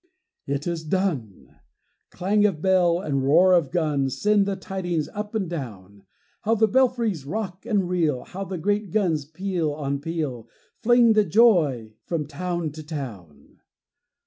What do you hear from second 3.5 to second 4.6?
of gun Send the